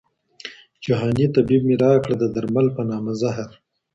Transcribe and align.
جهاني 0.83 1.25
طبیب 1.35 1.61
مي 1.67 1.75
راکړه 1.83 2.15
د 2.19 2.23
درمل 2.35 2.67
په 2.75 2.81
نامه 2.91 3.13
زهر 3.21 3.49